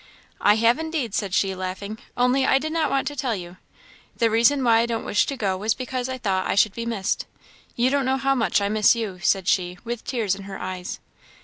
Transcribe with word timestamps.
"I 0.39 0.55
have, 0.55 0.79
indeed," 0.79 1.13
said 1.13 1.31
she, 1.31 1.53
laughing; 1.53 1.99
"only 2.17 2.43
I 2.43 2.57
did 2.57 2.71
not 2.71 2.89
want 2.89 3.07
to 3.09 3.15
tell 3.15 3.35
you. 3.35 3.57
The 4.17 4.31
reason 4.31 4.63
why 4.63 4.79
I 4.79 4.87
didn't 4.87 5.05
wish 5.05 5.27
to 5.27 5.37
go 5.37 5.55
was 5.57 5.75
because 5.75 6.09
I 6.09 6.17
thought 6.17 6.47
I 6.49 6.55
should 6.55 6.73
be 6.73 6.87
missed. 6.87 7.27
You 7.75 7.91
don't 7.91 8.05
know 8.05 8.17
how 8.17 8.33
much 8.33 8.61
I 8.61 8.67
miss 8.67 8.95
you," 8.95 9.19
said 9.21 9.47
she, 9.47 9.77
with 9.83 10.03
tears 10.03 10.33
in 10.33 10.45
her 10.45 10.57
eyes. 10.59 10.99